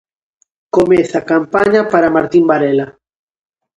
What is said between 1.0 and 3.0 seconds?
a campaña para Martín Varela.